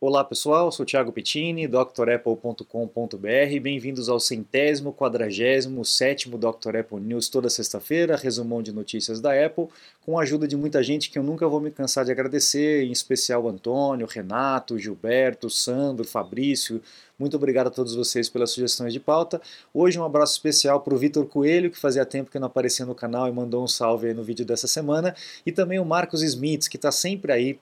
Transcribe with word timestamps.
Olá 0.00 0.22
pessoal, 0.22 0.70
sou 0.70 0.86
Thiago 0.86 1.10
Pettini, 1.10 1.66
drapple.com.br. 1.66 3.60
Bem-vindos 3.60 4.08
ao 4.08 4.20
centésimo, 4.20 4.92
quadragésimo, 4.92 5.84
sétimo 5.84 6.38
Dr. 6.38 6.76
Apple 6.76 7.00
News 7.00 7.28
toda 7.28 7.50
sexta-feira, 7.50 8.16
resumão 8.16 8.62
de 8.62 8.70
notícias 8.72 9.20
da 9.20 9.32
Apple, 9.44 9.66
com 10.06 10.16
a 10.16 10.22
ajuda 10.22 10.46
de 10.46 10.56
muita 10.56 10.84
gente 10.84 11.10
que 11.10 11.18
eu 11.18 11.22
nunca 11.24 11.48
vou 11.48 11.60
me 11.60 11.72
cansar 11.72 12.04
de 12.04 12.12
agradecer, 12.12 12.84
em 12.84 12.92
especial 12.92 13.48
Antônio, 13.48 14.06
Renato, 14.06 14.78
Gilberto, 14.78 15.50
Sandro, 15.50 16.04
Fabrício. 16.04 16.80
Muito 17.18 17.36
obrigado 17.36 17.66
a 17.66 17.70
todos 17.70 17.96
vocês 17.96 18.28
pelas 18.28 18.52
sugestões 18.52 18.92
de 18.92 19.00
pauta. 19.00 19.42
Hoje 19.74 19.98
um 19.98 20.04
abraço 20.04 20.34
especial 20.34 20.80
para 20.80 20.94
o 20.94 20.96
Vitor 20.96 21.26
Coelho, 21.26 21.72
que 21.72 21.78
fazia 21.78 22.06
tempo 22.06 22.30
que 22.30 22.38
não 22.38 22.46
aparecia 22.46 22.86
no 22.86 22.94
canal 22.94 23.26
e 23.26 23.32
mandou 23.32 23.64
um 23.64 23.68
salve 23.68 24.14
no 24.14 24.22
vídeo 24.22 24.46
dessa 24.46 24.68
semana, 24.68 25.12
e 25.44 25.50
também 25.50 25.80
o 25.80 25.84
Marcos 25.84 26.22
Smith, 26.22 26.68
que 26.68 26.76
está 26.76 26.92
sempre 26.92 27.32
aí 27.32 27.58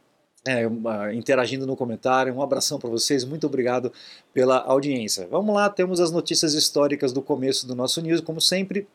é, 0.46 1.14
interagindo 1.14 1.66
no 1.66 1.76
comentário. 1.76 2.34
Um 2.34 2.42
abração 2.42 2.78
para 2.78 2.88
vocês, 2.90 3.24
muito 3.24 3.46
obrigado 3.46 3.92
pela 4.32 4.58
audiência. 4.58 5.26
Vamos 5.30 5.54
lá, 5.54 5.68
temos 5.68 6.00
as 6.00 6.10
notícias 6.10 6.54
históricas 6.54 7.12
do 7.12 7.20
começo 7.20 7.66
do 7.66 7.74
nosso 7.74 8.00
news, 8.00 8.20
como 8.20 8.40
sempre. 8.40 8.86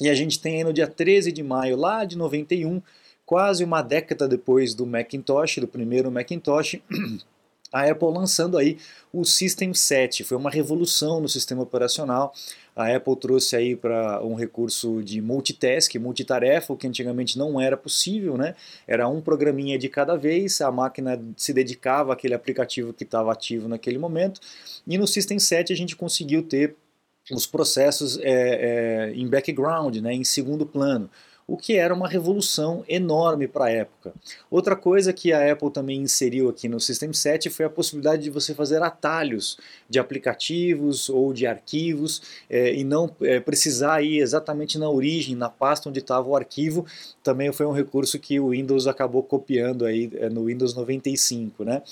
E 0.00 0.08
a 0.08 0.14
gente 0.14 0.40
tem 0.40 0.56
aí 0.56 0.64
no 0.64 0.72
dia 0.72 0.86
13 0.86 1.32
de 1.32 1.42
maio, 1.42 1.76
lá 1.76 2.04
de 2.04 2.16
91, 2.16 2.80
quase 3.26 3.64
uma 3.64 3.82
década 3.82 4.26
depois 4.26 4.74
do 4.74 4.86
Macintosh, 4.86 5.58
do 5.58 5.68
primeiro 5.68 6.10
Macintosh. 6.10 6.80
a 7.72 7.90
Apple 7.90 8.08
lançando 8.08 8.58
aí 8.58 8.78
o 9.12 9.24
System 9.24 9.72
7. 9.72 10.22
Foi 10.24 10.36
uma 10.36 10.50
revolução 10.50 11.20
no 11.20 11.28
sistema 11.28 11.62
operacional. 11.62 12.34
A 12.74 12.94
Apple 12.94 13.16
trouxe 13.16 13.54
aí 13.54 13.76
para 13.76 14.24
um 14.24 14.34
recurso 14.34 15.02
de 15.02 15.20
multitask, 15.20 15.94
multitarefa, 15.96 16.72
o 16.72 16.76
que 16.76 16.86
antigamente 16.86 17.38
não 17.38 17.60
era 17.60 17.76
possível, 17.76 18.36
né? 18.36 18.54
Era 18.86 19.06
um 19.08 19.20
programinha 19.20 19.78
de 19.78 19.88
cada 19.88 20.16
vez, 20.16 20.60
a 20.60 20.70
máquina 20.70 21.22
se 21.36 21.52
dedicava 21.52 22.12
àquele 22.12 22.34
aplicativo 22.34 22.92
que 22.92 23.04
estava 23.04 23.32
ativo 23.32 23.68
naquele 23.68 23.98
momento. 23.98 24.40
E 24.86 24.96
no 24.96 25.06
System 25.06 25.38
7 25.38 25.72
a 25.72 25.76
gente 25.76 25.94
conseguiu 25.94 26.42
ter 26.42 26.74
os 27.30 27.46
processos 27.46 28.18
é, 28.18 29.10
é, 29.10 29.12
em 29.14 29.28
background, 29.28 29.96
né, 29.96 30.12
em 30.12 30.24
segundo 30.24 30.66
plano 30.66 31.08
o 31.52 31.56
que 31.58 31.76
era 31.76 31.92
uma 31.92 32.08
revolução 32.08 32.82
enorme 32.88 33.46
para 33.46 33.66
a 33.66 33.70
época. 33.70 34.14
Outra 34.50 34.74
coisa 34.74 35.12
que 35.12 35.34
a 35.34 35.52
Apple 35.52 35.70
também 35.70 36.00
inseriu 36.00 36.48
aqui 36.48 36.66
no 36.66 36.80
System 36.80 37.12
7 37.12 37.50
foi 37.50 37.66
a 37.66 37.68
possibilidade 37.68 38.22
de 38.22 38.30
você 38.30 38.54
fazer 38.54 38.82
atalhos 38.82 39.58
de 39.86 39.98
aplicativos 39.98 41.10
ou 41.10 41.30
de 41.30 41.46
arquivos 41.46 42.22
é, 42.48 42.74
e 42.74 42.82
não 42.82 43.14
é, 43.20 43.38
precisar 43.38 44.00
ir 44.00 44.20
exatamente 44.20 44.78
na 44.78 44.88
origem, 44.88 45.36
na 45.36 45.50
pasta 45.50 45.90
onde 45.90 45.98
estava 45.98 46.26
o 46.26 46.34
arquivo. 46.34 46.86
Também 47.22 47.52
foi 47.52 47.66
um 47.66 47.72
recurso 47.72 48.18
que 48.18 48.40
o 48.40 48.48
Windows 48.48 48.86
acabou 48.86 49.22
copiando 49.22 49.84
aí 49.84 50.10
é, 50.14 50.30
no 50.30 50.46
Windows 50.46 50.74
95, 50.74 51.64
né? 51.64 51.82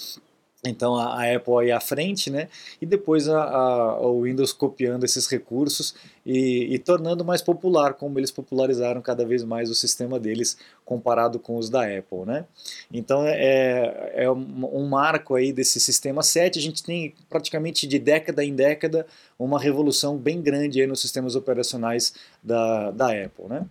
Então 0.65 0.95
a, 0.95 1.35
Apple 1.35 1.55
aí 1.59 1.73
à 1.73 1.81
frente, 1.81 2.29
né? 2.29 2.49
E 2.83 2.87
depois 2.87 3.29
a, 3.29 3.43
a, 3.43 4.01
o 4.07 4.23
Windows 4.25 4.53
copiando 4.53 5.05
esses 5.05 5.27
recursos 5.27 5.95
e, 6.25 6.75
e, 6.75 6.79
tornando 6.79 7.25
mais 7.25 7.41
popular, 7.41 7.95
como 7.95 8.19
eles 8.19 8.31
popularizaram 8.31 9.01
cada 9.01 9.25
vez 9.25 9.43
mais 9.43 9.71
o 9.71 9.75
sistema 9.75 10.21
deles 10.21 10.59
comparado 10.85 11.39
com 11.39 11.57
os 11.57 11.71
da 11.71 11.85
Apple, 11.85 12.27
né? 12.27 12.45
Então 12.93 13.25
é, 13.27 14.13
é 14.15 14.31
um, 14.31 14.77
um 14.77 14.87
marco 14.87 15.35
aí 15.35 15.51
desse 15.51 15.81
sistema 15.81 16.23
7. 16.23 16.59
A 16.59 16.63
gente 16.63 16.83
tem 16.83 17.15
praticamente 17.31 17.87
de 17.87 17.99
década 17.99 18.45
em 18.45 18.55
década 18.55 19.07
uma 19.39 19.59
revolução 19.59 20.19
bem 20.19 20.43
grande 20.43 20.81
aí 20.83 20.87
nos 20.87 21.01
sistemas 21.01 21.37
operacionais 21.37 22.13
da, 22.43 22.91
da 22.91 23.07
Apple, 23.07 23.47
né? 23.49 23.67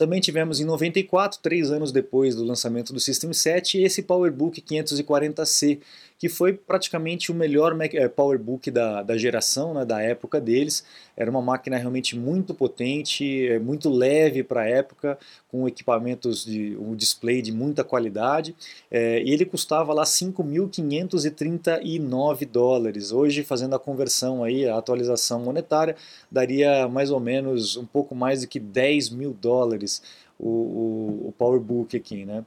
Também 0.00 0.18
tivemos 0.18 0.58
em 0.60 0.64
94, 0.64 1.40
três 1.42 1.70
anos 1.70 1.92
depois 1.92 2.34
do 2.34 2.42
lançamento 2.42 2.90
do 2.90 2.98
System 2.98 3.34
7, 3.34 3.82
esse 3.82 4.02
PowerBook 4.02 4.62
540C, 4.62 5.78
que 6.18 6.26
foi 6.26 6.54
praticamente 6.54 7.30
o 7.30 7.34
melhor 7.34 7.76
eh, 7.78 8.08
PowerBook 8.08 8.70
da, 8.70 9.02
da 9.02 9.18
geração, 9.18 9.74
né, 9.74 9.84
da 9.84 10.00
época 10.00 10.40
deles. 10.40 10.86
Era 11.14 11.30
uma 11.30 11.42
máquina 11.42 11.76
realmente 11.76 12.16
muito 12.16 12.54
potente, 12.54 13.46
eh, 13.46 13.58
muito 13.58 13.90
leve 13.90 14.42
para 14.42 14.62
a 14.62 14.68
época, 14.68 15.18
com 15.48 15.68
equipamentos 15.68 16.42
de 16.44 16.76
um 16.78 16.94
display 16.94 17.42
de 17.42 17.50
muita 17.52 17.82
qualidade, 17.82 18.54
é, 18.90 19.22
e 19.22 19.32
ele 19.32 19.44
custava 19.44 19.92
lá 19.92 20.04
5.539 20.04 22.46
dólares. 22.46 23.12
Hoje, 23.12 23.42
fazendo 23.42 23.74
a 23.74 23.78
conversão 23.78 24.44
aí, 24.44 24.68
a 24.68 24.78
atualização 24.78 25.40
monetária, 25.40 25.96
daria 26.30 26.86
mais 26.86 27.10
ou 27.10 27.18
menos 27.18 27.76
um 27.76 27.84
pouco 27.84 28.14
mais 28.14 28.42
do 28.42 28.46
que 28.46 28.60
10 28.60 29.10
mil 29.10 29.32
dólares 29.32 29.89
o, 30.38 30.48
o, 30.48 31.28
o 31.28 31.32
PowerBook 31.32 31.96
aqui, 31.96 32.24
né? 32.24 32.44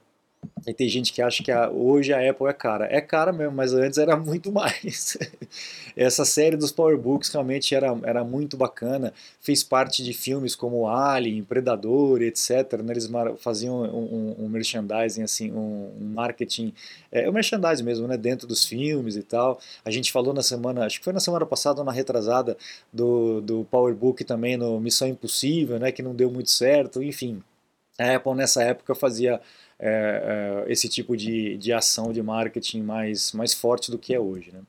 E 0.66 0.74
tem 0.74 0.88
gente 0.88 1.12
que 1.12 1.22
acha 1.22 1.44
que 1.44 1.52
a, 1.52 1.70
hoje 1.70 2.14
a 2.14 2.30
Apple 2.30 2.48
é 2.48 2.54
cara. 2.54 2.88
É 2.90 3.02
cara 3.02 3.34
mesmo, 3.34 3.54
mas 3.54 3.74
antes 3.74 3.98
era 3.98 4.16
muito 4.18 4.52
mais. 4.52 5.18
Essa 5.96 6.24
série 6.26 6.56
dos 6.56 6.72
PowerBooks 6.72 7.30
realmente 7.30 7.76
era, 7.76 7.98
era 8.04 8.24
muito 8.24 8.56
bacana. 8.56 9.14
Fez 9.42 9.64
parte 9.64 10.04
de 10.04 10.14
filmes 10.14 10.56
como 10.56 10.88
Alien, 10.88 11.44
Predador, 11.44 12.22
etc. 12.22 12.82
Né? 12.84 12.94
Eles 12.94 13.10
faziam 13.40 13.82
um, 13.84 14.36
um, 14.40 14.46
um 14.46 14.50
merchandising, 14.50 15.24
assim, 15.24 15.52
um, 15.52 15.92
um 16.00 16.06
marketing, 16.14 16.74
é, 17.12 17.30
um 17.30 17.34
merchandising 17.34 17.84
mesmo, 17.84 18.08
né? 18.08 18.18
dentro 18.18 18.48
dos 18.48 18.66
filmes 18.66 19.16
e 19.16 19.24
tal. 19.24 19.60
A 19.84 19.92
gente 19.92 20.12
falou 20.12 20.34
na 20.34 20.42
semana, 20.42 20.86
acho 20.86 21.00
que 21.00 21.04
foi 21.04 21.14
na 21.14 21.20
semana 21.20 21.46
passada 21.46 21.80
ou 21.80 21.86
na 21.86 21.92
retrasada, 21.92 22.58
do, 22.92 23.42
do 23.42 23.64
PowerBook 23.66 24.24
também 24.24 24.56
no 24.56 24.80
Missão 24.80 25.08
Impossível, 25.08 25.78
né? 25.78 25.92
que 25.92 26.02
não 26.02 26.16
deu 26.16 26.32
muito 26.32 26.50
certo, 26.50 27.04
enfim. 27.04 27.44
A 28.00 28.16
Apple 28.16 28.34
nessa 28.34 28.64
época 28.64 28.96
fazia 28.96 29.40
é, 29.80 30.64
é, 30.68 30.72
esse 30.72 30.88
tipo 30.88 31.16
de, 31.16 31.58
de 31.58 31.74
ação 31.74 32.12
de 32.12 32.22
marketing 32.22 32.82
mais, 32.82 33.32
mais 33.34 33.54
forte 33.54 33.92
do 33.92 33.98
que 33.98 34.14
é 34.14 34.20
hoje. 34.20 34.52
Né? 34.52 34.62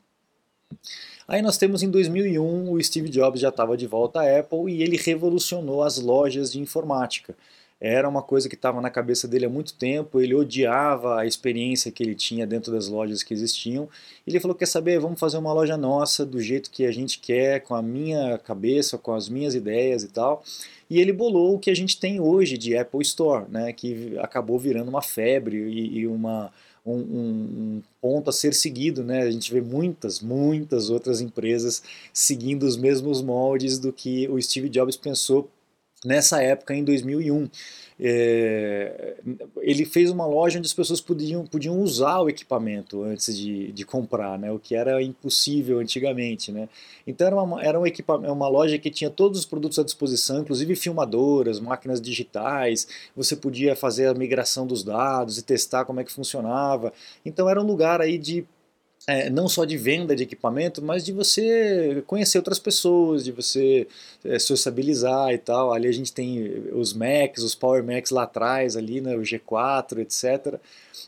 Aí 1.27 1.41
nós 1.41 1.57
temos 1.57 1.81
em 1.81 1.89
2001 1.89 2.71
o 2.71 2.83
Steve 2.83 3.09
Jobs 3.09 3.41
já 3.41 3.49
estava 3.49 3.75
de 3.75 3.87
volta 3.87 4.21
à 4.21 4.39
Apple 4.39 4.71
e 4.71 4.83
ele 4.83 4.97
revolucionou 4.97 5.83
as 5.83 5.97
lojas 5.97 6.51
de 6.51 6.59
informática. 6.59 7.35
Era 7.85 8.09
uma 8.09 8.21
coisa 8.21 8.49
que 8.49 8.55
estava 8.55 8.81
na 8.81 8.89
cabeça 8.89 9.27
dele 9.27 9.45
há 9.45 9.49
muito 9.49 9.73
tempo, 9.75 10.19
ele 10.19 10.33
odiava 10.33 11.19
a 11.19 11.25
experiência 11.25 11.91
que 11.91 12.01
ele 12.01 12.15
tinha 12.15 12.47
dentro 12.47 12.71
das 12.71 12.87
lojas 12.87 13.21
que 13.21 13.33
existiam. 13.33 13.87
Ele 14.25 14.39
falou: 14.39 14.55
Quer 14.55 14.65
saber, 14.65 14.99
vamos 14.99 15.19
fazer 15.19 15.37
uma 15.37 15.53
loja 15.53 15.77
nossa 15.77 16.25
do 16.25 16.41
jeito 16.41 16.71
que 16.71 16.85
a 16.85 16.91
gente 16.91 17.19
quer, 17.19 17.61
com 17.61 17.75
a 17.75 17.81
minha 17.81 18.37
cabeça, 18.39 18.97
com 18.97 19.13
as 19.13 19.29
minhas 19.29 19.53
ideias 19.53 20.03
e 20.03 20.07
tal 20.07 20.43
e 20.89 20.99
ele 20.99 21.11
bolou 21.11 21.55
o 21.55 21.59
que 21.59 21.71
a 21.71 21.75
gente 21.75 21.99
tem 21.99 22.19
hoje 22.19 22.57
de 22.57 22.77
Apple 22.77 23.01
Store, 23.01 23.45
né, 23.49 23.73
que 23.73 24.17
acabou 24.19 24.59
virando 24.59 24.89
uma 24.89 25.01
febre 25.01 25.57
e, 25.57 25.99
e 25.99 26.07
uma, 26.07 26.51
um, 26.85 26.93
um, 26.93 27.81
ponto 27.99 28.29
a 28.29 28.33
ser 28.33 28.53
seguido. 28.53 29.03
Né? 29.03 29.23
A 29.23 29.31
gente 29.31 29.51
vê 29.51 29.61
muitas, 29.61 30.19
muitas 30.21 30.89
outras 30.89 31.21
empresas 31.21 31.81
seguindo 32.13 32.63
os 32.63 32.77
mesmos 32.77 33.21
moldes 33.21 33.79
do 33.79 33.91
que 33.91 34.27
o 34.27 34.39
Steve 34.41 34.69
Jobs 34.69 34.95
pensou 34.95 35.49
nessa 36.03 36.41
época, 36.41 36.73
em 36.73 36.83
2001. 36.83 37.49
É, 37.97 39.15
ele 39.61 39.85
fez 39.85 40.11
uma 40.11 40.25
loja 40.25 40.59
onde 40.59 40.67
as 40.67 40.73
pessoas 40.73 40.99
podiam, 40.99 41.45
podiam 41.45 41.79
usar 41.79 42.19
o 42.19 42.27
equipamento 42.27 43.03
antes 43.03 43.35
de, 43.37 43.71
de 43.71 43.85
comprar, 43.85 44.37
né, 44.37 44.51
o 44.51 44.59
que 44.59 44.75
era 44.75 45.01
impossível 45.01 45.79
antigamente. 45.79 46.51
Né. 46.51 46.67
Então 47.07 47.25
era, 47.25 47.41
uma, 47.41 47.63
era 47.63 47.79
um 47.79 47.85
equipamento, 47.85 48.33
uma 48.33 48.49
loja 48.49 48.77
que 48.77 48.91
tinha 48.91 49.09
todos 49.09 49.39
os 49.39 49.45
produtos 49.45 49.79
à 49.79 49.83
disposição, 49.83 50.41
inclusive 50.41 50.75
filmadoras, 50.75 51.59
máquinas 51.59 52.01
digitais, 52.01 52.85
você 53.15 53.35
podia 53.35 53.75
fazer 53.75 54.07
a 54.07 54.13
migração 54.13 54.67
dos 54.67 54.83
dados 54.83 55.37
e 55.37 55.43
testar 55.43 55.85
como 55.85 56.01
é 56.01 56.03
que 56.03 56.11
funcionava. 56.11 56.91
Então 57.25 57.49
era 57.49 57.61
um 57.61 57.65
lugar 57.65 58.01
aí 58.01 58.17
de 58.17 58.45
é, 59.07 59.29
não 59.29 59.47
só 59.47 59.65
de 59.65 59.77
venda 59.77 60.15
de 60.15 60.23
equipamento, 60.23 60.81
mas 60.81 61.05
de 61.05 61.11
você 61.11 62.03
conhecer 62.07 62.39
outras 62.39 62.57
pessoas, 62.57 63.23
de 63.23 63.31
você 63.31 63.87
é, 64.23 64.39
sociabilizar 64.39 65.31
e 65.31 65.37
tal. 65.37 65.71
Ali 65.71 65.87
a 65.87 65.91
gente 65.91 66.11
tem 66.11 66.69
os 66.73 66.91
Macs, 66.93 67.43
os 67.43 67.53
Power 67.53 67.83
Macs 67.83 68.09
lá 68.09 68.23
atrás, 68.23 68.75
ali, 68.75 69.01
né, 69.01 69.15
o 69.15 69.21
G4, 69.21 69.99
etc. 69.99 70.59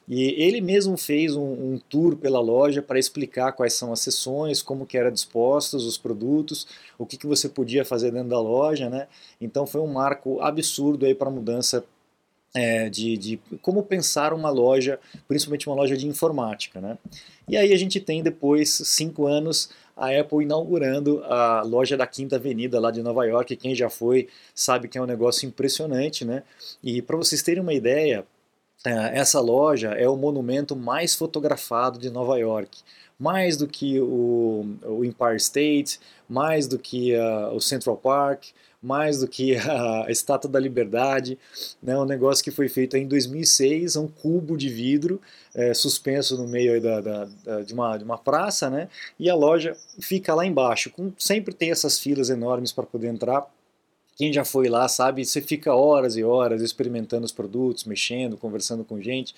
E 0.07 0.30
ele 0.41 0.62
mesmo 0.62 0.96
fez 0.96 1.36
um, 1.36 1.41
um 1.74 1.81
tour 1.90 2.16
pela 2.16 2.40
loja 2.40 2.84
para 2.84 3.00
explicar 3.00 3.53
quais 3.53 3.74
são 3.74 3.92
as 3.92 4.00
sessões, 4.00 4.62
como 4.62 4.86
que 4.86 4.98
eram 4.98 5.12
dispostos 5.12 5.86
os 5.86 5.98
produtos, 5.98 6.68
o 7.00 7.06
que, 7.06 7.18
que 7.18 7.25
você 7.25 7.50
podia 7.50 7.83
fazer 7.83 8.12
dentro 8.12 8.30
da 8.30 8.39
loja, 8.39 8.89
né? 8.89 9.07
Então 9.42 9.66
foi 9.66 9.81
um 9.81 9.88
marco 9.88 10.39
absurdo 10.39 11.06
aí 11.06 11.16
para 11.16 11.30
a 11.30 11.31
mudança 11.31 11.83
é, 12.57 12.89
de, 12.89 13.15
de, 13.18 13.39
como 13.62 13.83
pensar 13.83 14.33
uma 14.33 14.50
loja, 14.50 15.00
principalmente 15.27 15.68
uma 15.68 15.75
loja 15.75 15.95
de 15.95 16.07
informática. 16.07 16.81
Né? 16.81 16.98
E 17.48 17.56
aí 17.56 17.71
a 17.71 17.77
gente 17.77 18.00
tem 18.00 18.24
depois, 18.24 18.69
cinco 18.69 19.27
anos, 19.27 19.69
a 19.95 20.09
Apple 20.09 20.44
inaugurando 20.44 21.24
a 21.25 21.62
loja 21.62 21.95
da 21.95 22.07
Quinta 22.07 22.38
Avenida 22.38 22.80
lá 22.80 22.89
de 22.89 23.04
Nova 23.04 23.24
York. 23.25 23.56
Quem 23.56 23.75
já 23.75 23.92
foi 23.92 24.27
sabe 24.56 24.88
que 24.88 24.98
é 24.98 25.01
um 25.01 25.06
negócio 25.06 25.48
impressionante. 25.48 26.25
Né? 26.25 26.42
E 26.83 27.00
para 27.00 27.15
vocês 27.15 27.44
terem 27.44 27.62
uma 27.62 27.75
ideia, 27.75 28.25
essa 28.85 29.39
loja 29.39 29.89
é 29.89 30.07
o 30.07 30.15
monumento 30.15 30.75
mais 30.75 31.15
fotografado 31.15 32.00
de 32.00 32.09
Nova 32.09 32.38
York. 32.38 32.79
Mais 33.19 33.57
do 33.57 33.68
que 33.68 34.00
o, 34.00 34.77
o 34.83 35.03
Empire 35.03 35.38
State, 35.38 36.00
mais 36.29 36.68
do 36.68 36.77
que 36.77 37.15
uh, 37.15 37.56
o 37.56 37.59
Central 37.59 37.97
Park, 37.97 38.50
mais 38.81 39.19
do 39.19 39.27
que 39.27 39.56
a 39.57 40.06
Estátua 40.09 40.50
da 40.50 40.59
Liberdade, 40.59 41.38
né, 41.81 41.97
um 41.97 42.06
negócio 42.06 42.44
que 42.44 42.51
foi 42.51 42.69
feito 42.69 42.95
em 42.95 43.07
2006, 43.07 43.95
um 43.95 44.07
cubo 44.07 44.56
de 44.56 44.69
vidro 44.69 45.19
é, 45.56 45.73
suspenso 45.73 46.38
no 46.38 46.47
meio 46.47 46.81
da, 46.81 47.01
da, 47.01 47.27
da, 47.44 47.62
de, 47.62 47.73
uma, 47.73 47.97
de 47.97 48.03
uma 48.03 48.18
praça, 48.18 48.69
né, 48.69 48.88
e 49.19 49.30
a 49.30 49.35
loja 49.35 49.75
fica 50.00 50.33
lá 50.33 50.45
embaixo, 50.45 50.91
com, 50.91 51.12
sempre 51.18 51.53
tem 51.53 51.71
essas 51.71 52.00
filas 52.00 52.30
enormes 52.30 52.71
para 52.71 52.85
poder 52.85 53.07
entrar, 53.07 53.45
quem 54.18 54.34
já 54.34 54.44
foi 54.44 54.68
lá 54.68 54.88
sabe, 54.88 55.24
você 55.24 55.42
fica 55.42 55.74
horas 55.75 56.18
e 56.18 56.24
horas 56.24 56.62
experimentando 56.64 57.24
os 57.24 57.31
produtos, 57.31 57.86
mexendo, 57.86 58.36
conversando 58.36 58.84
com 58.84 59.00
gente. 59.00 59.36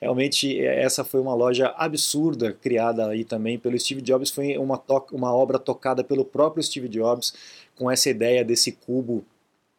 Realmente 0.00 0.58
essa 0.64 1.04
foi 1.04 1.20
uma 1.20 1.34
loja 1.34 1.74
absurda 1.76 2.52
criada 2.52 3.08
aí 3.08 3.24
também 3.24 3.58
pelo 3.58 3.78
Steve 3.78 4.00
Jobs, 4.00 4.30
foi 4.30 4.56
uma, 4.56 4.82
uma 5.12 5.34
obra 5.34 5.58
tocada 5.58 6.02
pelo 6.02 6.24
próprio 6.24 6.62
Steve 6.62 6.88
Jobs 6.88 7.34
com 7.76 7.90
essa 7.90 8.08
ideia 8.08 8.44
desse 8.44 8.72
cubo 8.72 9.24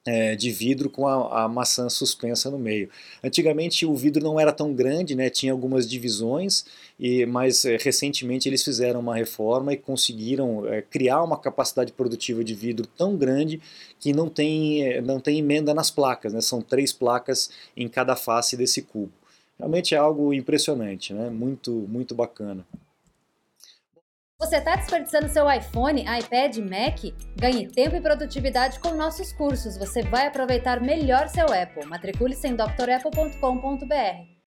é, 0.05 0.35
de 0.35 0.49
vidro 0.51 0.89
com 0.89 1.07
a, 1.07 1.43
a, 1.43 1.47
maçã 1.47 1.89
suspensa 1.89 2.49
no 2.49 2.57
meio. 2.57 2.89
Antigamente 3.23 3.85
o 3.85 3.95
vidro 3.95 4.23
não 4.23 4.39
era 4.39 4.51
tão 4.51 4.73
grande, 4.73 5.15
né, 5.15 5.29
tinha 5.29 5.51
algumas 5.51 5.87
divisões, 5.87 6.65
e, 6.99 7.25
mas 7.25 7.65
é, 7.65 7.77
recentemente 7.77 8.49
eles 8.49 8.63
fizeram 8.63 8.99
uma 8.99 9.15
reforma 9.15 9.73
e 9.73 9.77
conseguiram 9.77 10.65
é, 10.67 10.81
criar 10.81 11.23
uma 11.23 11.37
capacidade 11.37 11.91
produtiva 11.93 12.43
de 12.43 12.55
vidro 12.55 12.87
tão 12.87 13.15
grande 13.15 13.61
que 13.99 14.11
não 14.13 14.29
tem, 14.29 14.83
é, 14.83 15.01
não 15.01 15.19
tem 15.19 15.39
emenda 15.39 15.73
nas 15.73 15.91
placas, 15.91 16.33
né, 16.33 16.41
são 16.41 16.61
três 16.61 16.91
placas 16.91 17.51
em 17.77 17.87
cada 17.87 18.15
face 18.15 18.57
desse 18.57 18.81
cubo. 18.81 19.13
Realmente 19.59 19.93
é 19.93 19.97
algo 19.97 20.33
impressionante, 20.33 21.13
né, 21.13 21.29
muito, 21.29 21.71
muito 21.87 22.15
bacana. 22.15 22.65
Você 24.41 24.55
está 24.55 24.75
desperdiçando 24.75 25.29
seu 25.29 25.49
iPhone, 25.49 26.01
iPad, 26.01 26.57
Mac? 26.57 27.13
Ganhe 27.35 27.67
tempo 27.67 27.95
e 27.95 28.01
produtividade 28.01 28.79
com 28.79 28.95
nossos 28.95 29.31
cursos. 29.31 29.77
Você 29.77 30.01
vai 30.01 30.25
aproveitar 30.25 30.81
melhor 30.81 31.29
seu 31.29 31.45
Apple. 31.45 31.85
Matricule-se 31.85 32.47
em 32.47 32.55
drapple.com.br. 32.55 34.41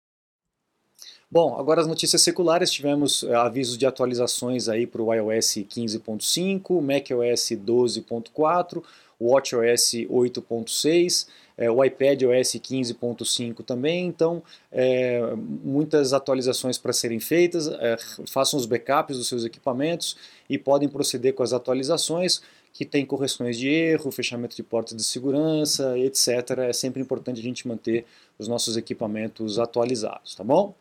Bom, 1.29 1.59
agora 1.59 1.81
as 1.81 1.87
notícias 1.87 2.23
seculares, 2.23 2.71
tivemos 2.71 3.21
uh, 3.21 3.35
avisos 3.35 3.77
de 3.77 3.85
atualizações 3.85 4.67
aí 4.67 4.87
para 4.87 5.01
o 5.01 5.13
iOS 5.13 5.57
15.5, 5.57 6.81
macOS 6.81 7.51
12.4, 7.51 8.83
WatchOS 9.29 9.93
8.6, 10.09 11.27
é, 11.57 11.69
o 11.69 11.83
iPad 11.83 12.23
OS 12.23 12.53
15.5 12.53 13.63
também, 13.63 14.07
então 14.07 14.41
é, 14.71 15.21
muitas 15.35 16.13
atualizações 16.13 16.77
para 16.77 16.93
serem 16.93 17.19
feitas, 17.19 17.67
é, 17.67 17.95
façam 18.27 18.59
os 18.59 18.65
backups 18.65 19.17
dos 19.17 19.27
seus 19.27 19.45
equipamentos 19.45 20.17
e 20.49 20.57
podem 20.57 20.89
proceder 20.89 21.33
com 21.33 21.43
as 21.43 21.53
atualizações 21.53 22.41
que 22.73 22.83
tem 22.83 23.05
correções 23.05 23.57
de 23.57 23.69
erro, 23.69 24.11
fechamento 24.11 24.55
de 24.55 24.63
portas 24.63 24.97
de 24.97 25.03
segurança, 25.03 25.97
etc. 25.99 26.57
É 26.69 26.73
sempre 26.73 27.01
importante 27.01 27.39
a 27.39 27.43
gente 27.43 27.67
manter 27.67 28.03
os 28.39 28.47
nossos 28.47 28.75
equipamentos 28.75 29.59
atualizados, 29.59 30.33
tá 30.33 30.43
bom? 30.43 30.73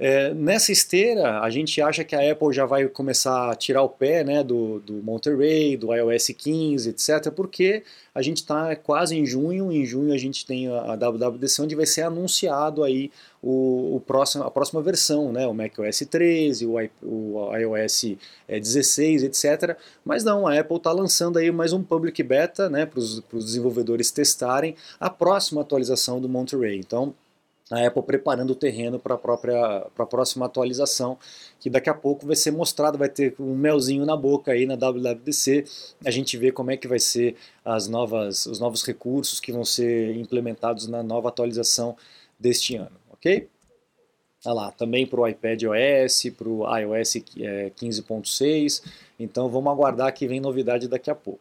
É, 0.00 0.32
nessa 0.32 0.70
esteira, 0.70 1.40
a 1.40 1.50
gente 1.50 1.82
acha 1.82 2.04
que 2.04 2.14
a 2.14 2.30
Apple 2.30 2.52
já 2.52 2.64
vai 2.64 2.86
começar 2.86 3.50
a 3.50 3.54
tirar 3.56 3.82
o 3.82 3.88
pé 3.88 4.22
né, 4.22 4.44
do, 4.44 4.78
do 4.78 4.92
Monterey, 5.02 5.76
do 5.76 5.92
iOS 5.92 6.28
15, 6.28 6.90
etc., 6.90 7.32
porque 7.32 7.82
a 8.14 8.22
gente 8.22 8.36
está 8.36 8.76
quase 8.76 9.16
em 9.16 9.26
junho, 9.26 9.72
em 9.72 9.84
junho 9.84 10.14
a 10.14 10.16
gente 10.16 10.46
tem 10.46 10.68
a, 10.68 10.94
WWDC, 10.94 11.62
onde 11.62 11.74
vai 11.74 11.84
ser 11.84 12.02
anunciado 12.02 12.84
aí 12.84 13.10
o, 13.42 13.96
o 13.96 14.00
próximo, 14.00 14.44
a 14.44 14.50
próxima 14.52 14.80
versão, 14.80 15.32
né, 15.32 15.48
o 15.48 15.52
macOS 15.52 15.98
13, 16.08 16.64
o, 16.64 16.76
o 17.02 17.56
iOS 17.56 18.16
16, 18.48 19.24
etc. 19.24 19.76
Mas 20.04 20.22
não, 20.22 20.46
a 20.46 20.56
Apple 20.60 20.76
está 20.76 20.92
lançando 20.92 21.40
aí 21.40 21.50
mais 21.50 21.72
um 21.72 21.82
public 21.82 22.22
beta 22.22 22.70
né, 22.70 22.86
para 22.86 23.00
os 23.00 23.44
desenvolvedores 23.44 24.12
testarem 24.12 24.76
a 25.00 25.10
próxima 25.10 25.60
atualização 25.60 26.20
do 26.20 26.28
Monterey. 26.28 26.78
Então, 26.78 27.14
a 27.70 27.86
Apple 27.86 28.02
preparando 28.02 28.50
o 28.50 28.54
terreno 28.54 28.98
para 28.98 29.14
a 29.14 29.18
própria 29.18 29.86
para 29.94 30.04
a 30.04 30.06
próxima 30.06 30.46
atualização, 30.46 31.18
que 31.60 31.68
daqui 31.68 31.90
a 31.90 31.94
pouco 31.94 32.26
vai 32.26 32.36
ser 32.36 32.50
mostrado, 32.50 32.96
vai 32.96 33.08
ter 33.08 33.34
um 33.38 33.54
melzinho 33.54 34.06
na 34.06 34.16
boca 34.16 34.52
aí 34.52 34.66
na 34.66 34.74
WWDC, 34.74 35.64
a 36.04 36.10
gente 36.10 36.36
vê 36.36 36.50
como 36.50 36.70
é 36.70 36.76
que 36.76 36.88
vai 36.88 36.98
ser 36.98 37.36
as 37.64 37.88
novas 37.88 38.46
os 38.46 38.58
novos 38.58 38.84
recursos 38.84 39.40
que 39.40 39.52
vão 39.52 39.64
ser 39.64 40.16
implementados 40.16 40.86
na 40.86 41.02
nova 41.02 41.28
atualização 41.28 41.96
deste 42.38 42.76
ano, 42.76 42.96
ok? 43.10 43.48
Olha 44.46 44.54
lá, 44.54 44.70
também 44.70 45.04
para 45.04 45.20
o 45.20 45.26
iPad 45.26 45.64
OS, 45.64 46.30
para 46.36 46.48
o 46.48 46.78
iOS 46.78 47.16
15.6, 47.16 48.82
então 49.18 49.48
vamos 49.48 49.70
aguardar 49.72 50.14
que 50.14 50.28
vem 50.28 50.40
novidade 50.40 50.86
daqui 50.86 51.10
a 51.10 51.14
pouco. 51.14 51.40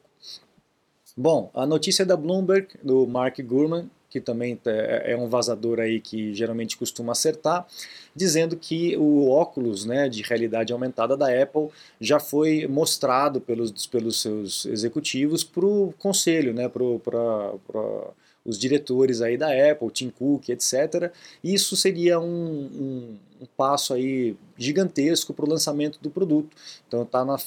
Bom, 1.16 1.50
a 1.54 1.66
notícia 1.66 2.06
da 2.06 2.16
Bloomberg, 2.18 2.68
do 2.84 3.08
Mark 3.08 3.40
Gurman, 3.42 3.90
que 4.20 4.26
também 4.26 4.60
é, 4.66 5.14
é 5.14 5.18
um 5.18 5.30
vazador 5.30 5.80
aí 5.80 6.02
que 6.02 6.34
geralmente 6.34 6.76
costuma 6.76 7.12
acertar, 7.12 7.68
dizendo 8.16 8.58
que 8.58 8.98
o 8.98 9.30
óculos 9.30 9.86
né, 9.86 10.10
de 10.10 10.24
realidade 10.24 10.74
aumentada 10.74 11.16
da 11.16 11.28
Apple 11.28 11.70
já 12.02 12.20
foi 12.20 12.68
mostrado 12.68 13.40
pelos, 13.40 13.86
pelos 13.86 14.22
seus 14.22 14.66
executivos 14.66 15.44
para 15.44 15.66
o 15.66 15.94
conselho, 16.00 16.54
né, 16.54 16.68
para 16.68 18.12
os 18.44 18.58
diretores 18.58 19.22
aí 19.22 19.38
da 19.38 19.50
Apple, 19.50 19.92
Tim 19.92 20.10
Cook, 20.10 20.50
etc. 20.50 21.12
Isso 21.44 21.76
seria 21.76 22.20
um, 22.20 22.26
um, 22.26 23.20
um 23.42 23.46
passo 23.56 23.94
aí 23.94 24.36
gigantesco 24.58 25.34
para 25.34 25.46
o 25.46 25.50
lançamento 25.50 26.00
do 26.02 26.10
produto. 26.10 26.56
Então 26.88 27.06
tá 27.06 27.24
na, 27.24 27.38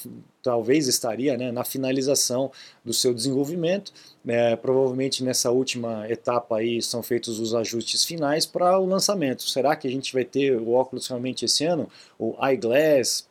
talvez 0.41 0.87
estaria 0.87 1.37
né, 1.37 1.51
na 1.51 1.63
finalização 1.63 2.51
do 2.83 2.93
seu 2.93 3.13
desenvolvimento. 3.13 3.91
É, 4.27 4.55
provavelmente 4.55 5.23
nessa 5.23 5.51
última 5.51 6.07
etapa 6.09 6.57
aí 6.57 6.81
são 6.81 7.01
feitos 7.01 7.39
os 7.39 7.55
ajustes 7.55 8.05
finais 8.05 8.45
para 8.45 8.79
o 8.79 8.85
lançamento. 8.85 9.43
Será 9.43 9.75
que 9.75 9.87
a 9.87 9.91
gente 9.91 10.13
vai 10.13 10.23
ter 10.23 10.55
o 10.55 10.71
óculos 10.71 11.07
realmente 11.07 11.45
esse 11.45 11.65
ano? 11.65 11.89
O 12.19 12.35
iGlass 12.49 13.27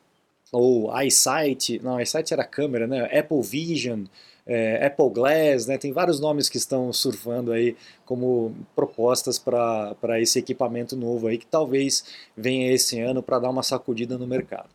ou 0.53 0.91
iSight? 1.03 1.81
Não, 1.83 2.01
iSight 2.01 2.33
era 2.33 2.45
câmera, 2.45 2.87
né? 2.87 3.05
Apple 3.17 3.43
Vision 3.43 4.05
é, 4.47 4.85
Apple 4.85 5.11
Glass, 5.11 5.67
né, 5.67 5.79
tem 5.79 5.93
vários 5.93 6.19
nomes 6.19 6.49
que 6.49 6.57
estão 6.57 6.93
surfando 6.93 7.53
aí 7.53 7.77
como 8.05 8.53
propostas 8.75 9.39
para 9.39 10.21
esse 10.21 10.41
equipamento 10.41 10.97
novo 10.97 11.29
aí 11.29 11.39
que 11.39 11.47
talvez 11.47 12.05
venha 12.37 12.73
esse 12.73 13.01
ano 13.01 13.23
para 13.23 13.39
dar 13.39 13.51
uma 13.51 13.62
sacudida 13.62 14.19
no 14.19 14.27
mercado. 14.27 14.69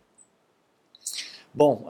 Bom, 1.56 1.86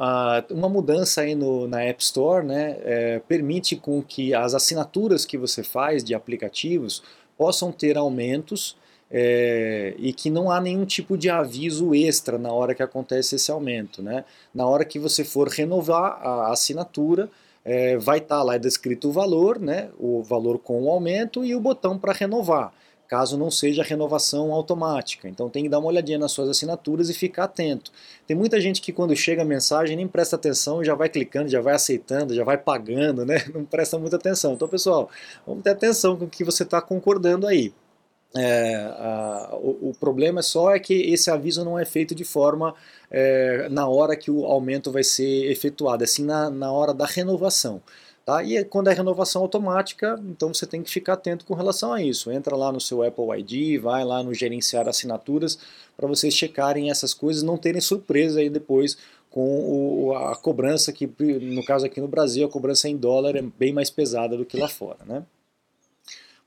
uma 0.51 0.69
mudança 0.69 1.21
aí 1.21 1.33
no, 1.33 1.67
na 1.67 1.81
App 1.81 2.03
Store 2.03 2.45
né, 2.45 2.77
é, 2.83 3.19
permite 3.27 3.75
com 3.75 3.99
que 3.99 4.31
as 4.31 4.53
assinaturas 4.53 5.25
que 5.25 5.39
você 5.39 5.63
faz 5.63 6.03
de 6.03 6.13
aplicativos 6.13 7.01
possam 7.35 7.71
ter 7.71 7.97
aumentos 7.97 8.77
é, 9.09 9.95
e 9.97 10.13
que 10.13 10.29
não 10.29 10.51
há 10.51 10.61
nenhum 10.61 10.85
tipo 10.85 11.17
de 11.17 11.31
aviso 11.31 11.95
extra 11.95 12.37
na 12.37 12.51
hora 12.53 12.75
que 12.75 12.83
acontece 12.83 13.37
esse 13.37 13.49
aumento. 13.49 14.03
Né? 14.03 14.23
Na 14.53 14.67
hora 14.67 14.85
que 14.85 14.99
você 14.99 15.23
for 15.23 15.47
renovar 15.47 16.19
a 16.21 16.51
assinatura, 16.51 17.27
é, 17.63 17.97
vai 17.97 18.19
estar 18.19 18.37
tá 18.37 18.43
lá 18.43 18.59
descrito 18.59 19.09
o 19.09 19.11
valor, 19.11 19.59
né, 19.59 19.89
o 19.97 20.21
valor 20.21 20.59
com 20.59 20.83
o 20.83 20.91
aumento 20.91 21.43
e 21.43 21.55
o 21.55 21.59
botão 21.59 21.97
para 21.97 22.13
renovar, 22.13 22.71
caso 23.07 23.37
não 23.37 23.51
seja 23.51 23.83
renovação 23.83 24.51
automática. 24.51 25.27
Então 25.27 25.49
tem 25.49 25.63
que 25.63 25.69
dar 25.69 25.79
uma 25.79 25.87
olhadinha 25.87 26.17
nas 26.17 26.31
suas 26.31 26.49
assinaturas 26.49 27.09
e 27.09 27.13
ficar 27.13 27.45
atento. 27.45 27.91
Tem 28.27 28.35
muita 28.35 28.59
gente 28.59 28.81
que 28.81 28.91
quando 28.91 29.15
chega 29.15 29.41
a 29.41 29.45
mensagem 29.45 29.95
nem 29.95 30.07
presta 30.07 30.35
atenção 30.35 30.83
já 30.83 30.95
vai 30.95 31.09
clicando, 31.09 31.49
já 31.49 31.61
vai 31.61 31.75
aceitando, 31.75 32.33
já 32.33 32.43
vai 32.43 32.57
pagando, 32.57 33.25
né? 33.25 33.43
não 33.53 33.65
presta 33.65 33.97
muita 33.97 34.15
atenção. 34.15 34.53
Então 34.53 34.67
pessoal, 34.67 35.09
vamos 35.45 35.63
ter 35.63 35.71
atenção 35.71 36.17
com 36.17 36.25
o 36.25 36.29
que 36.29 36.43
você 36.43 36.63
está 36.63 36.81
concordando 36.81 37.47
aí. 37.47 37.73
É, 38.37 38.75
a, 38.75 39.49
o, 39.53 39.91
o, 39.91 39.93
problema 39.97 40.41
só 40.41 40.75
é 40.75 40.79
que 40.79 40.93
esse 40.93 41.31
aviso 41.31 41.63
não 41.63 41.79
é 41.79 41.85
feito 41.85 42.13
de 42.13 42.25
forma 42.25 42.75
é, 43.09 43.69
na 43.69 43.87
hora 43.87 44.13
que 44.17 44.29
o 44.29 44.43
aumento 44.43 44.91
vai 44.91 45.05
ser 45.05 45.49
efetuado, 45.49 46.03
é 46.03 46.05
assim 46.05 46.25
na, 46.25 46.49
na 46.49 46.69
hora 46.69 46.93
da 46.93 47.05
renovação. 47.05 47.81
Tá? 48.25 48.43
E 48.43 48.65
quando 48.65 48.89
é 48.89 48.93
renovação 48.93 49.43
automática, 49.43 50.19
então 50.25 50.51
você 50.51 50.65
tem 50.65 50.81
que 50.81 50.89
ficar 50.89 51.13
atento 51.13 51.45
com 51.45 51.53
relação 51.53 51.93
a 51.93 52.01
isso. 52.01 52.31
Entra 52.31 52.55
lá 52.55 52.71
no 52.71 52.81
seu 52.81 53.03
Apple 53.03 53.39
ID, 53.39 53.79
vai 53.79 54.03
lá 54.03 54.23
no 54.23 54.33
gerenciar 54.33 54.87
assinaturas 54.89 55.59
para 55.95 56.07
vocês 56.07 56.33
checarem 56.33 56.89
essas 56.89 57.13
coisas, 57.13 57.43
não 57.43 57.55
terem 57.55 57.79
surpresa 57.79 58.39
aí 58.39 58.49
depois 58.49 58.97
com 59.29 60.07
o, 60.07 60.15
a 60.15 60.35
cobrança 60.35 60.91
que, 60.91 61.05
no 61.05 61.63
caso 61.63 61.85
aqui 61.85 62.01
no 62.01 62.07
Brasil, 62.07 62.47
a 62.47 62.49
cobrança 62.49 62.89
em 62.89 62.97
dólar 62.97 63.35
é 63.35 63.41
bem 63.43 63.71
mais 63.71 63.91
pesada 63.91 64.35
do 64.35 64.45
que 64.45 64.57
lá 64.57 64.67
fora, 64.67 64.99
né? 65.05 65.23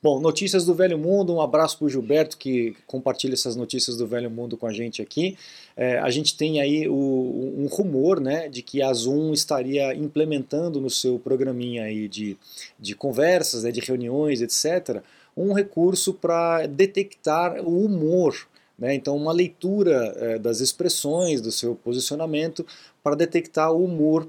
Bom, 0.01 0.21
notícias 0.21 0.65
do 0.65 0.77
Velho 0.77 0.97
Mundo, 0.97 1.35
um 1.35 1.41
abraço 1.41 1.77
para 1.77 1.87
o 1.87 1.89
Gilberto 1.89 2.39
que 2.39 2.77
compartilha 2.87 3.35
essas 3.35 3.57
notícias 3.57 3.97
do 3.97 4.07
Velho 4.07 4.31
Mundo 4.31 4.57
com 4.57 4.65
a 4.65 4.73
gente 4.73 5.03
aqui. 5.03 5.37
É, 5.77 5.99
a 5.99 6.09
gente 6.09 6.37
tem 6.37 6.61
aí 6.61 6.89
o, 6.89 6.95
um 6.95 7.67
rumor 7.67 8.21
né, 8.21 8.49
de 8.49 8.63
que 8.63 8.81
a 8.81 8.93
Zoom 8.93 9.33
estaria 9.33 9.93
implementando 9.97 10.81
no 10.81 10.89
seu 10.89 11.19
programinha 11.19 11.83
aí 11.83 12.07
de, 12.07 12.39
de 12.79 12.95
conversas, 12.95 13.65
né, 13.65 13.73
de 13.73 13.81
reuniões, 13.81 14.41
etc., 14.41 15.03
um 15.37 15.53
recurso 15.53 16.15
para 16.15 16.69
detectar 16.69 17.61
o 17.61 17.85
humor. 17.85 18.47
Né? 18.79 18.95
Então, 18.95 19.17
uma 19.17 19.33
leitura 19.33 20.15
é, 20.17 20.39
das 20.39 20.61
expressões, 20.61 21.41
do 21.41 21.51
seu 21.51 21.75
posicionamento, 21.75 22.65
para 23.03 23.17
detectar 23.17 23.73
o 23.73 23.85
humor 23.85 24.29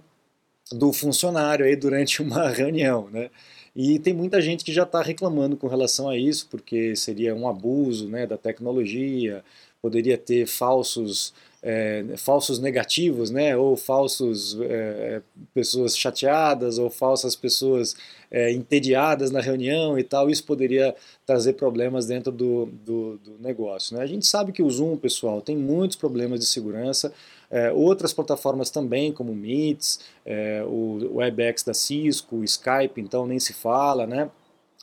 do 0.71 0.93
funcionário 0.93 1.65
aí 1.65 1.75
durante 1.75 2.21
uma 2.23 2.49
reunião. 2.49 3.09
Né? 3.09 3.29
E 3.75 3.99
tem 3.99 4.13
muita 4.13 4.41
gente 4.41 4.63
que 4.63 4.73
já 4.73 4.83
está 4.83 5.01
reclamando 5.01 5.55
com 5.55 5.67
relação 5.67 6.09
a 6.09 6.17
isso, 6.17 6.47
porque 6.49 6.95
seria 6.95 7.35
um 7.35 7.47
abuso 7.47 8.07
né, 8.07 8.25
da 8.25 8.37
tecnologia, 8.37 9.43
poderia 9.81 10.17
ter 10.17 10.45
falsos 10.45 11.33
é, 11.61 12.05
falsos 12.17 12.59
negativos, 12.59 13.29
né, 13.29 13.55
ou 13.55 13.75
falsos 13.75 14.57
é, 14.61 15.21
pessoas 15.53 15.97
chateadas, 15.97 16.77
ou 16.77 16.89
falsas 16.89 17.35
pessoas 17.35 17.95
é, 18.31 18.51
entediadas 18.51 19.29
na 19.29 19.41
reunião 19.41 19.99
e 19.99 20.03
tal, 20.03 20.29
isso 20.29 20.43
poderia 20.45 20.95
trazer 21.25 21.53
problemas 21.53 22.05
dentro 22.05 22.31
do, 22.31 22.67
do, 22.85 23.17
do 23.17 23.37
negócio. 23.39 23.97
Né? 23.97 24.03
A 24.03 24.07
gente 24.07 24.25
sabe 24.25 24.51
que 24.51 24.63
o 24.63 24.69
Zoom, 24.69 24.95
pessoal, 24.97 25.41
tem 25.41 25.57
muitos 25.57 25.97
problemas 25.97 26.39
de 26.39 26.45
segurança, 26.45 27.11
é, 27.51 27.71
outras 27.71 28.13
plataformas 28.13 28.69
também, 28.69 29.11
como 29.11 29.33
Meets, 29.33 29.99
é, 30.25 30.63
o 30.65 31.17
WebEx 31.17 31.63
da 31.63 31.73
Cisco, 31.73 32.37
o 32.37 32.43
Skype, 32.43 33.01
então 33.01 33.25
nem 33.25 33.39
se 33.39 33.53
fala, 33.53 34.05
né? 34.05 34.29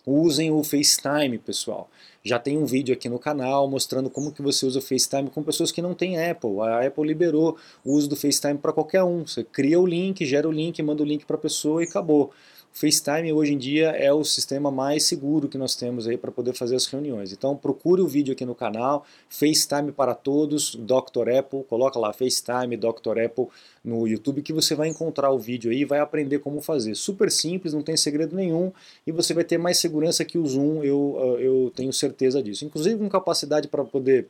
Usem 0.04 0.52
o 0.52 0.62
FaceTime, 0.62 1.36
pessoal. 1.38 1.90
Já 2.22 2.38
tem 2.38 2.56
um 2.56 2.64
vídeo 2.64 2.94
aqui 2.94 3.08
no 3.08 3.18
canal 3.18 3.68
mostrando 3.68 4.08
como 4.08 4.30
que 4.30 4.40
você 4.40 4.64
usa 4.64 4.78
o 4.78 4.82
FaceTime 4.82 5.30
com 5.30 5.42
pessoas 5.42 5.72
que 5.72 5.82
não 5.82 5.94
têm 5.94 6.20
Apple. 6.24 6.60
A 6.60 6.86
Apple 6.86 7.04
liberou 7.04 7.56
o 7.84 7.92
uso 7.92 8.08
do 8.08 8.16
FaceTime 8.16 8.58
para 8.58 8.72
qualquer 8.72 9.02
um. 9.02 9.26
Você 9.26 9.42
cria 9.42 9.80
o 9.80 9.86
link, 9.86 10.24
gera 10.24 10.48
o 10.48 10.52
link, 10.52 10.80
manda 10.80 11.02
o 11.02 11.06
link 11.06 11.24
para 11.24 11.34
a 11.36 11.40
pessoa 11.40 11.82
e 11.82 11.86
acabou. 11.86 12.32
FaceTime 12.76 13.32
hoje 13.32 13.54
em 13.54 13.58
dia 13.58 13.88
é 13.88 14.12
o 14.12 14.22
sistema 14.22 14.70
mais 14.70 15.04
seguro 15.04 15.48
que 15.48 15.56
nós 15.56 15.74
temos 15.74 16.06
aí 16.06 16.18
para 16.18 16.30
poder 16.30 16.52
fazer 16.52 16.76
as 16.76 16.84
reuniões. 16.84 17.32
Então 17.32 17.56
procure 17.56 18.02
o 18.02 18.06
vídeo 18.06 18.34
aqui 18.34 18.44
no 18.44 18.54
canal, 18.54 19.06
FaceTime 19.30 19.92
para 19.92 20.14
todos, 20.14 20.74
Dr. 20.74 21.30
Apple, 21.38 21.64
coloca 21.64 21.98
lá 21.98 22.12
FaceTime 22.12 22.76
Dr. 22.76 23.18
Apple 23.24 23.46
no 23.82 24.06
YouTube 24.06 24.42
que 24.42 24.52
você 24.52 24.74
vai 24.74 24.88
encontrar 24.88 25.30
o 25.30 25.38
vídeo 25.38 25.70
aí 25.70 25.78
e 25.78 25.84
vai 25.86 26.00
aprender 26.00 26.40
como 26.40 26.60
fazer. 26.60 26.94
Super 26.96 27.30
simples, 27.30 27.72
não 27.72 27.80
tem 27.80 27.96
segredo 27.96 28.36
nenhum 28.36 28.70
e 29.06 29.10
você 29.10 29.32
vai 29.32 29.42
ter 29.42 29.56
mais 29.56 29.78
segurança 29.78 30.22
que 30.22 30.36
o 30.36 30.46
Zoom, 30.46 30.84
eu, 30.84 31.16
ah, 31.18 31.40
eu 31.40 31.72
tenho 31.74 31.94
certeza 31.94 32.42
disso. 32.42 32.66
Inclusive 32.66 32.98
com 32.98 33.08
capacidade 33.08 33.68
para 33.68 33.84
poder 33.84 34.28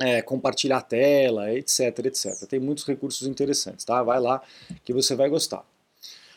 é, 0.00 0.20
compartilhar 0.20 0.78
a 0.78 0.82
tela, 0.82 1.54
etc, 1.54 1.96
etc. 2.06 2.44
Tem 2.48 2.58
muitos 2.58 2.84
recursos 2.84 3.24
interessantes, 3.28 3.84
tá? 3.84 4.02
Vai 4.02 4.18
lá 4.18 4.42
que 4.84 4.92
você 4.92 5.14
vai 5.14 5.28
gostar. 5.28 5.64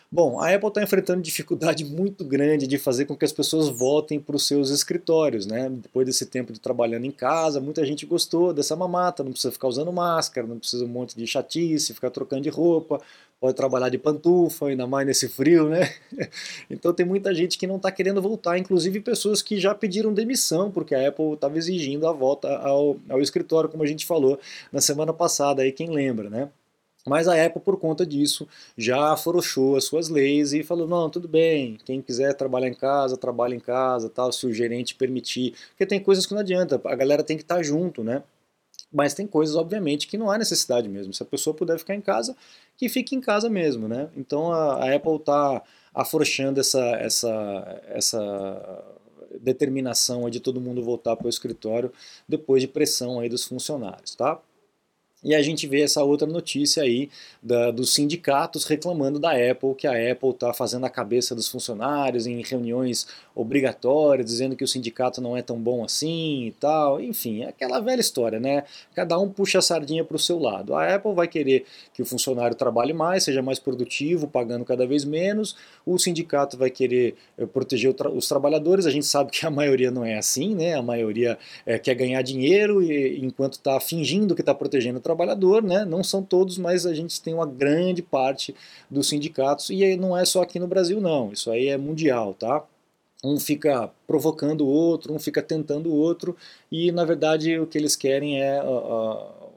Bom, 0.10 0.40
a 0.40 0.54
Apple 0.54 0.70
está 0.70 0.82
enfrentando 0.82 1.22
dificuldade 1.22 1.84
muito 1.86 2.24
grande 2.24 2.66
de 2.66 2.78
fazer 2.78 3.06
com 3.06 3.16
que 3.16 3.26
as 3.26 3.34
pessoas 3.34 3.68
voltem 3.68 4.22
para 4.22 4.38
os 4.38 4.48
seus 4.48 4.70
escritórios, 4.70 5.46
né? 5.46 5.70
Depois 5.70 6.06
desse 6.06 6.26
tempo 6.26 6.54
de 6.54 6.62
trabalhando 6.62 7.06
em 7.06 7.12
casa, 7.12 7.60
muita 7.60 7.86
gente 7.86 8.06
gostou 8.06 8.54
dessa 8.54 8.74
mamata, 8.74 9.22
não 9.22 9.32
precisa 9.32 9.52
ficar 9.52 9.68
usando 9.68 9.92
máscara, 9.92 10.48
não 10.48 10.60
precisa 10.60 10.86
um 10.86 10.88
monte 10.88 11.16
de 11.18 11.28
chatice, 11.28 11.94
ficar 11.94 12.10
trocando 12.10 12.44
de 12.44 12.50
roupa, 12.50 13.02
pode 13.40 13.54
trabalhar 13.56 13.90
de 13.90 13.98
pantufa, 13.98 14.68
ainda 14.68 14.88
mais 14.88 15.06
nesse 15.06 15.28
frio, 15.28 15.68
né? 15.68 15.94
Então 16.70 16.94
tem 16.94 17.06
muita 17.06 17.34
gente 17.36 17.58
que 17.58 17.68
não 17.68 17.76
está 17.76 17.92
querendo 17.92 18.22
voltar, 18.22 18.58
inclusive 18.58 19.02
pessoas 19.02 19.42
que 19.42 19.60
já 19.60 19.76
pediram 19.76 20.14
demissão, 20.14 20.72
porque 20.72 20.96
a 20.96 21.08
Apple 21.10 21.34
estava 21.34 21.58
exigindo 21.58 22.08
a 22.08 22.14
volta 22.14 22.48
ao, 22.60 22.98
ao 23.10 23.22
escritório, 23.22 23.70
como 23.70 23.84
a 23.84 23.88
gente 23.88 24.06
falou 24.06 24.40
na 24.72 24.80
semana 24.80 25.12
passada, 25.12 25.64
aí 25.64 25.72
quem 25.74 25.90
lembra, 25.90 26.30
né? 26.30 26.50
Mas 27.08 27.28
a 27.28 27.46
Apple, 27.46 27.62
por 27.62 27.78
conta 27.78 28.06
disso, 28.06 28.48
já 28.78 29.14
afrouxou 29.14 29.76
as 29.76 29.86
suas 29.86 30.10
leis 30.10 30.54
e 30.54 30.64
falou: 30.64 30.88
não, 30.88 31.10
tudo 31.10 31.28
bem, 31.28 31.78
quem 31.86 32.02
quiser 32.02 32.34
trabalhar 32.34 32.68
em 32.68 32.74
casa, 32.74 33.18
trabalha 33.18 33.56
em 33.56 33.60
casa, 33.60 34.10
tal, 34.10 34.32
se 34.32 34.46
o 34.46 34.54
gerente 34.54 34.96
permitir. 34.96 35.54
Porque 35.70 35.86
tem 35.86 36.00
coisas 36.00 36.26
que 36.26 36.34
não 36.34 36.42
adianta, 36.42 36.82
a 36.86 36.96
galera 36.96 37.24
tem 37.24 37.38
que 37.38 37.44
estar 37.44 37.64
junto, 37.64 38.04
né? 38.04 38.24
Mas 38.92 39.14
tem 39.14 39.28
coisas, 39.28 39.56
obviamente, 39.56 40.08
que 40.08 40.18
não 40.18 40.32
há 40.32 40.38
necessidade 40.38 40.88
mesmo. 40.88 41.14
Se 41.14 41.22
a 41.22 41.26
pessoa 41.26 41.54
puder 41.54 41.78
ficar 41.78 41.94
em 41.96 42.02
casa, 42.02 42.36
que 42.78 42.88
fique 42.88 43.16
em 43.16 43.22
casa 43.22 43.50
mesmo, 43.50 43.88
né? 43.88 44.10
Então 44.16 44.52
a, 44.52 44.86
a 44.86 44.96
Apple 44.96 45.16
está 45.16 45.62
afrouxando 45.94 46.60
essa, 46.60 46.80
essa, 46.98 47.82
essa 47.88 48.84
determinação 49.42 50.30
de 50.30 50.40
todo 50.40 50.62
mundo 50.62 50.84
voltar 50.84 51.16
para 51.16 51.28
o 51.28 51.30
escritório 51.30 51.92
depois 52.28 52.62
de 52.62 52.68
pressão 52.68 53.20
aí 53.20 53.28
dos 53.28 53.46
funcionários, 53.46 54.16
tá? 54.16 54.40
E 55.24 55.34
a 55.34 55.42
gente 55.42 55.66
vê 55.66 55.82
essa 55.82 56.04
outra 56.04 56.28
notícia 56.28 56.84
aí 56.84 57.10
da, 57.42 57.72
dos 57.72 57.92
sindicatos 57.92 58.66
reclamando 58.66 59.18
da 59.18 59.32
Apple, 59.32 59.74
que 59.76 59.88
a 59.88 60.12
Apple 60.12 60.30
está 60.30 60.54
fazendo 60.54 60.86
a 60.86 60.90
cabeça 60.92 61.34
dos 61.34 61.48
funcionários 61.48 62.28
em 62.28 62.40
reuniões 62.44 63.08
obrigatórias, 63.34 64.28
dizendo 64.28 64.56
que 64.56 64.64
o 64.64 64.68
sindicato 64.68 65.20
não 65.20 65.36
é 65.36 65.42
tão 65.42 65.58
bom 65.58 65.84
assim 65.84 66.46
e 66.46 66.52
tal. 66.52 67.02
Enfim, 67.02 67.42
é 67.42 67.50
aquela 67.50 67.80
velha 67.80 68.00
história, 68.00 68.40
né? 68.40 68.64
Cada 68.94 69.18
um 69.18 69.28
puxa 69.28 69.58
a 69.58 69.62
sardinha 69.62 70.04
para 70.04 70.16
o 70.16 70.20
seu 70.20 70.38
lado. 70.38 70.76
A 70.76 70.96
Apple 70.96 71.14
vai 71.14 71.28
querer 71.28 71.66
que 71.94 72.02
o 72.02 72.06
funcionário 72.06 72.56
trabalhe 72.56 72.94
mais, 72.94 73.24
seja 73.24 73.42
mais 73.42 73.58
produtivo, 73.58 74.28
pagando 74.28 74.66
cada 74.66 74.86
vez 74.86 75.04
menos. 75.04 75.56
O 75.84 75.98
sindicato 75.98 76.58
vai 76.58 76.70
querer 76.70 77.16
eh, 77.40 77.46
proteger 77.48 77.96
os 78.14 78.28
trabalhadores. 78.28 78.86
A 78.86 78.92
gente 78.92 79.08
sabe 79.08 79.32
que 79.32 79.46
a 79.48 79.50
maioria 79.50 79.90
não 79.90 80.06
é 80.06 80.16
assim, 80.16 80.54
né? 80.54 80.76
A 80.76 80.82
maioria 80.82 81.40
é, 81.66 81.80
quer 81.80 81.96
ganhar 81.96 82.22
dinheiro 82.22 82.84
e, 82.84 83.20
enquanto 83.26 83.54
está 83.54 83.80
fingindo 83.80 84.36
que 84.36 84.42
está 84.42 84.54
protegendo 84.54 85.00
trabalhador, 85.18 85.64
né? 85.64 85.84
não 85.84 86.04
são 86.04 86.22
todos, 86.22 86.58
mas 86.58 86.86
a 86.86 86.94
gente 86.94 87.20
tem 87.22 87.34
uma 87.34 87.46
grande 87.46 88.04
parte 88.04 88.54
dos 88.90 89.10
sindicatos, 89.10 89.70
e 89.72 89.98
não 89.98 90.16
é 90.16 90.24
só 90.24 90.44
aqui 90.44 90.60
no 90.60 90.68
Brasil 90.68 91.02
não, 91.02 91.32
isso 91.32 91.50
aí 91.50 91.68
é 91.68 91.78
mundial, 91.78 92.34
tá? 92.36 92.64
Um 93.24 93.40
fica 93.40 93.90
provocando 94.06 94.62
o 94.62 94.68
outro, 94.68 95.12
um 95.12 95.20
fica 95.20 95.42
tentando 95.42 95.90
o 95.90 95.96
outro, 95.96 96.38
e 96.72 96.92
na 96.92 97.04
verdade 97.04 97.58
o 97.60 97.66
que 97.66 97.78
eles 97.78 97.96
querem 97.96 98.40
é 98.42 98.62
uh, 98.64 99.48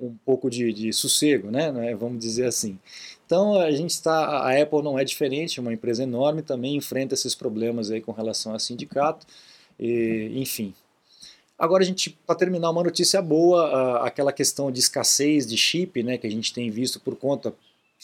um 0.00 0.16
pouco 0.24 0.50
de, 0.50 0.72
de 0.72 0.92
sossego, 0.92 1.50
né? 1.50 1.70
né? 1.70 1.94
vamos 1.94 2.18
dizer 2.18 2.46
assim. 2.46 2.76
Então 3.24 3.58
a 3.58 3.70
gente 3.70 3.90
está, 3.90 4.38
a 4.38 4.60
Apple 4.60 4.82
não 4.82 4.98
é 4.98 5.04
diferente, 5.04 5.60
é 5.60 5.62
uma 5.62 5.72
empresa 5.72 6.02
enorme, 6.02 6.42
também 6.42 6.74
enfrenta 6.74 7.14
esses 7.14 7.34
problemas 7.34 7.90
aí 7.90 8.00
com 8.00 8.10
relação 8.10 8.52
a 8.52 8.58
sindicato, 8.58 9.24
e, 9.78 10.32
enfim, 10.34 10.74
Agora 11.58 11.82
a 11.82 11.86
gente, 11.86 12.10
para 12.26 12.34
terminar, 12.34 12.70
uma 12.70 12.82
notícia 12.82 13.22
boa, 13.22 14.04
aquela 14.04 14.32
questão 14.32 14.72
de 14.72 14.80
escassez 14.80 15.46
de 15.46 15.56
chip, 15.56 16.02
né, 16.02 16.18
que 16.18 16.26
a 16.26 16.30
gente 16.30 16.52
tem 16.52 16.70
visto 16.70 16.98
por 16.98 17.16
conta 17.16 17.54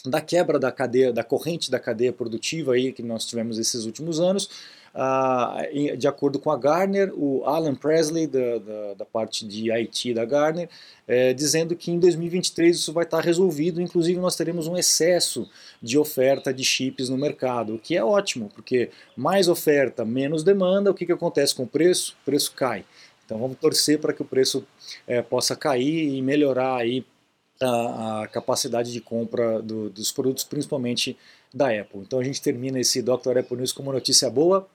da 0.05 0.21
quebra 0.21 0.57
da 0.57 0.71
cadeia, 0.71 1.13
da 1.13 1.23
corrente 1.23 1.69
da 1.69 1.79
cadeia 1.79 2.13
produtiva 2.13 2.73
aí 2.73 2.91
que 2.91 3.03
nós 3.03 3.25
tivemos 3.25 3.59
esses 3.59 3.85
últimos 3.85 4.19
anos. 4.19 4.49
de 5.97 6.07
acordo 6.07 6.39
com 6.39 6.49
a 6.49 6.57
Garner, 6.57 7.13
o 7.13 7.43
Alan 7.45 7.75
Presley, 7.75 8.25
da, 8.25 8.57
da, 8.57 8.93
da 8.95 9.05
parte 9.05 9.45
de 9.45 9.69
IT 9.71 10.13
da 10.13 10.25
Garner, 10.25 10.69
é, 11.07 11.33
dizendo 11.33 11.75
que 11.75 11.91
em 11.91 11.99
2023 11.99 12.75
isso 12.75 12.93
vai 12.93 13.03
estar 13.03 13.19
resolvido, 13.19 13.81
inclusive 13.81 14.19
nós 14.19 14.35
teremos 14.35 14.65
um 14.65 14.77
excesso 14.77 15.47
de 15.81 15.97
oferta 15.97 16.53
de 16.53 16.63
chips 16.63 17.09
no 17.09 17.17
mercado, 17.17 17.75
o 17.75 17.79
que 17.79 17.95
é 17.95 18.03
ótimo, 18.03 18.49
porque 18.53 18.89
mais 19.15 19.47
oferta, 19.47 20.03
menos 20.03 20.43
demanda, 20.43 20.89
o 20.89 20.93
que, 20.93 21.05
que 21.05 21.11
acontece 21.11 21.53
com 21.53 21.63
o 21.63 21.67
preço? 21.67 22.15
O 22.21 22.25
preço 22.25 22.53
cai. 22.53 22.85
Então 23.31 23.39
vamos 23.39 23.57
torcer 23.59 23.97
para 23.97 24.11
que 24.11 24.21
o 24.21 24.25
preço 24.25 24.67
é, 25.07 25.21
possa 25.21 25.55
cair 25.55 26.15
e 26.15 26.21
melhorar 26.21 26.75
aí 26.75 27.05
a, 27.61 28.23
a 28.23 28.27
capacidade 28.27 28.91
de 28.91 28.99
compra 28.99 29.61
do, 29.61 29.89
dos 29.89 30.11
produtos, 30.11 30.43
principalmente 30.43 31.17
da 31.53 31.69
Apple. 31.69 32.01
Então 32.01 32.19
a 32.19 32.23
gente 32.25 32.41
termina 32.41 32.77
esse 32.77 33.01
Dr. 33.01 33.37
Apple 33.39 33.55
News 33.55 33.71
com 33.71 33.83
uma 33.83 33.93
notícia 33.93 34.29
boa. 34.29 34.67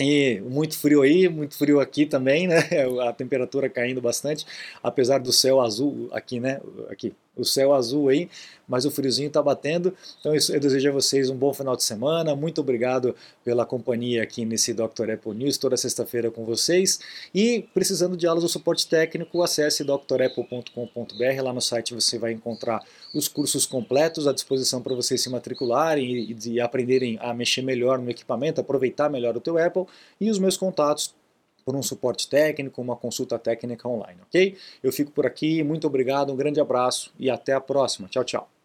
E 0.00 0.40
muito 0.40 0.76
frio 0.76 1.02
aí, 1.02 1.28
muito 1.28 1.56
frio 1.56 1.78
aqui 1.78 2.04
também, 2.04 2.48
né? 2.48 2.68
A 3.06 3.12
temperatura 3.12 3.68
caindo 3.68 4.00
bastante, 4.00 4.44
apesar 4.82 5.18
do 5.18 5.32
céu 5.32 5.60
azul 5.60 6.08
aqui, 6.12 6.40
né? 6.40 6.60
Aqui, 6.88 7.14
o 7.40 7.44
céu 7.44 7.72
azul 7.72 8.08
aí, 8.08 8.28
mas 8.70 8.84
o 8.84 8.90
friozinho 8.90 9.26
está 9.26 9.42
batendo. 9.42 9.92
Então 10.20 10.32
eu 10.32 10.60
desejo 10.60 10.88
a 10.88 10.92
vocês 10.92 11.28
um 11.28 11.36
bom 11.36 11.52
final 11.52 11.74
de 11.74 11.82
semana. 11.82 12.36
Muito 12.36 12.60
obrigado 12.60 13.16
pela 13.44 13.66
companhia 13.66 14.22
aqui 14.22 14.44
nesse 14.44 14.72
Dr. 14.72 15.10
Apple 15.14 15.34
News 15.34 15.58
toda 15.58 15.76
sexta-feira 15.76 16.30
com 16.30 16.44
vocês. 16.44 17.00
E 17.34 17.68
precisando 17.74 18.16
de 18.16 18.26
aulas 18.28 18.44
ou 18.44 18.48
suporte 18.48 18.86
técnico, 18.86 19.42
acesse 19.42 19.82
drapple.com.br. 19.82 21.42
Lá 21.42 21.52
no 21.52 21.60
site 21.60 21.94
você 21.94 22.16
vai 22.16 22.32
encontrar 22.32 22.80
os 23.12 23.26
cursos 23.26 23.66
completos 23.66 24.28
à 24.28 24.32
disposição 24.32 24.80
para 24.80 24.94
vocês 24.94 25.20
se 25.20 25.28
matricularem 25.28 26.30
e, 26.30 26.36
e 26.50 26.60
aprenderem 26.60 27.18
a 27.20 27.34
mexer 27.34 27.62
melhor 27.62 27.98
no 27.98 28.08
equipamento, 28.08 28.60
aproveitar 28.60 29.10
melhor 29.10 29.36
o 29.36 29.40
teu 29.40 29.58
Apple 29.58 29.86
e 30.20 30.30
os 30.30 30.38
meus 30.38 30.56
contatos 30.56 31.12
por 31.64 31.76
um 31.76 31.82
suporte 31.82 32.28
técnico, 32.28 32.80
uma 32.80 32.96
consulta 32.96 33.38
técnica 33.38 33.88
online, 33.88 34.20
ok? 34.26 34.56
Eu 34.82 34.92
fico 34.92 35.10
por 35.10 35.26
aqui, 35.26 35.62
muito 35.62 35.86
obrigado, 35.86 36.32
um 36.32 36.36
grande 36.36 36.60
abraço 36.60 37.12
e 37.18 37.30
até 37.30 37.52
a 37.52 37.60
próxima. 37.60 38.08
Tchau, 38.08 38.24
tchau. 38.24 38.59